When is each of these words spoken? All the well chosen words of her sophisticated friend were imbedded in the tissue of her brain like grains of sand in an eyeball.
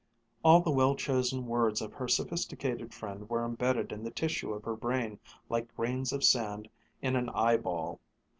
All 0.43 0.61
the 0.61 0.71
well 0.71 0.95
chosen 0.95 1.45
words 1.45 1.79
of 1.79 1.93
her 1.93 2.07
sophisticated 2.07 2.91
friend 2.91 3.29
were 3.29 3.43
imbedded 3.43 3.91
in 3.91 4.03
the 4.03 4.09
tissue 4.09 4.51
of 4.51 4.63
her 4.63 4.75
brain 4.75 5.19
like 5.47 5.75
grains 5.75 6.11
of 6.11 6.23
sand 6.23 6.67
in 7.03 7.15
an 7.15 7.29
eyeball. 7.29 7.99